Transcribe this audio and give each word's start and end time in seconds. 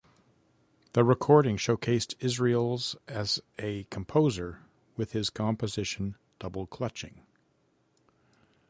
The 0.93 1.03
recording 1.03 1.57
showcased 1.57 2.15
Israels 2.21 2.95
as 3.07 3.39
a 3.59 3.83
composer 3.91 4.61
with 4.97 5.11
his 5.11 5.29
composition 5.29 6.15
"Double 6.39 6.65
Clutching". 6.65 7.21